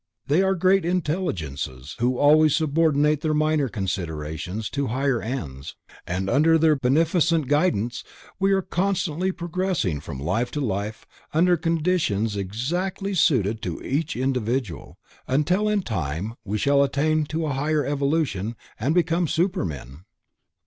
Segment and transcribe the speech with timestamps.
[0.25, 5.75] They are Great Intelligences who always subordinate minor considerations to higher ends,
[6.07, 8.03] and under their beneficent guidance
[8.39, 14.97] we are constantly progressing from life to life under conditions exactly suited to each individual,
[15.27, 20.05] until in time we shall attain to a higher evolution and become Supermen.